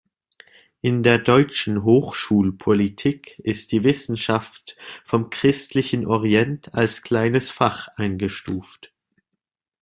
In 0.81 1.03
der 1.03 1.19
deutschen 1.19 1.83
Hochschulpolitik 1.83 3.37
ist 3.43 3.71
die 3.71 3.83
Wissenschaft 3.83 4.75
vom 5.05 5.29
Christlichen 5.29 6.07
Orient 6.07 6.73
als 6.73 7.03
Kleines 7.03 7.51
Fach 7.51 7.87
eingestuft. 7.97 8.91